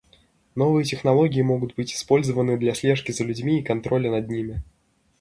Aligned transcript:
Новые 0.55 0.83
технологии 0.83 1.43
могут 1.43 1.75
быть 1.75 1.93
использованы 1.93 2.57
для 2.57 2.73
слежки 2.73 3.11
за 3.11 3.23
людьми 3.23 3.59
и 3.59 3.63
контроля 3.63 4.09
над 4.09 4.29
ними. 4.29 4.63